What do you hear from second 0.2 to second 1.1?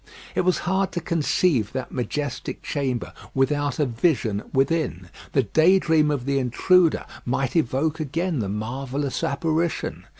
It was hard to